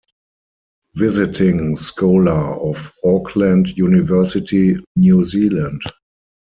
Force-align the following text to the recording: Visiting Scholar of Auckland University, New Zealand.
Visiting 0.95 1.75
Scholar 1.75 2.59
of 2.59 2.91
Auckland 3.05 3.77
University, 3.77 4.77
New 4.95 5.23
Zealand. 5.25 5.83